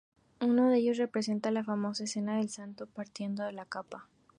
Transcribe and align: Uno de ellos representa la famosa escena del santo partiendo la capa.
Uno 0.39 0.71
de 0.71 0.79
ellos 0.79 0.97
representa 0.97 1.51
la 1.51 1.63
famosa 1.63 2.05
escena 2.05 2.35
del 2.37 2.49
santo 2.49 2.87
partiendo 2.87 3.51
la 3.51 3.65
capa. 3.67 4.09